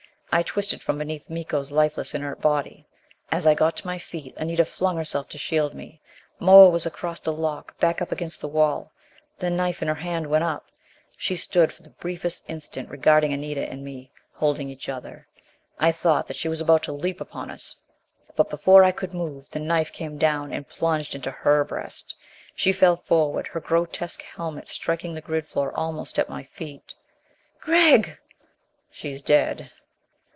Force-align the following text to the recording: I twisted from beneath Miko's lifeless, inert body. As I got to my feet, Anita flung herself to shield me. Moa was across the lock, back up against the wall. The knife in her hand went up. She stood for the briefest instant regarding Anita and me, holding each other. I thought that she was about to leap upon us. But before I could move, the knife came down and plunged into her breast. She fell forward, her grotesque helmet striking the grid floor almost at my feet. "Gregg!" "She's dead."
I 0.33 0.43
twisted 0.43 0.81
from 0.81 0.97
beneath 0.97 1.29
Miko's 1.29 1.73
lifeless, 1.73 2.13
inert 2.13 2.39
body. 2.39 2.85
As 3.33 3.45
I 3.45 3.53
got 3.53 3.75
to 3.77 3.85
my 3.85 3.97
feet, 3.99 4.33
Anita 4.37 4.63
flung 4.63 4.95
herself 4.95 5.27
to 5.27 5.37
shield 5.37 5.73
me. 5.73 5.99
Moa 6.39 6.69
was 6.69 6.85
across 6.85 7.19
the 7.19 7.33
lock, 7.33 7.77
back 7.81 8.01
up 8.01 8.13
against 8.13 8.39
the 8.39 8.47
wall. 8.47 8.93
The 9.39 9.49
knife 9.49 9.81
in 9.81 9.89
her 9.89 9.95
hand 9.95 10.27
went 10.27 10.45
up. 10.45 10.67
She 11.17 11.35
stood 11.35 11.73
for 11.73 11.83
the 11.83 11.89
briefest 11.89 12.49
instant 12.49 12.87
regarding 12.87 13.33
Anita 13.33 13.69
and 13.69 13.83
me, 13.83 14.09
holding 14.31 14.69
each 14.69 14.87
other. 14.87 15.27
I 15.77 15.91
thought 15.91 16.27
that 16.29 16.37
she 16.37 16.47
was 16.47 16.61
about 16.61 16.83
to 16.83 16.93
leap 16.93 17.19
upon 17.19 17.51
us. 17.51 17.75
But 18.37 18.49
before 18.49 18.85
I 18.85 18.93
could 18.93 19.13
move, 19.13 19.49
the 19.49 19.59
knife 19.59 19.91
came 19.91 20.17
down 20.17 20.53
and 20.53 20.65
plunged 20.65 21.13
into 21.13 21.31
her 21.31 21.65
breast. 21.65 22.15
She 22.55 22.71
fell 22.71 22.95
forward, 22.95 23.47
her 23.47 23.59
grotesque 23.59 24.21
helmet 24.21 24.69
striking 24.69 25.13
the 25.13 25.19
grid 25.19 25.45
floor 25.45 25.73
almost 25.75 26.17
at 26.17 26.29
my 26.29 26.43
feet. 26.43 26.95
"Gregg!" 27.59 28.17
"She's 28.91 29.21
dead." 29.21 29.71